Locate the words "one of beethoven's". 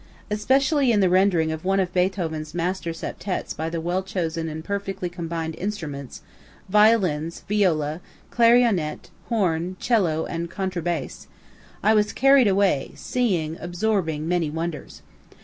1.63-2.55